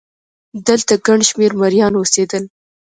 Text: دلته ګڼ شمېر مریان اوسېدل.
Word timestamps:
دلته 0.67 0.93
ګڼ 1.07 1.19
شمېر 1.29 1.51
مریان 1.61 1.93
اوسېدل. 1.97 2.43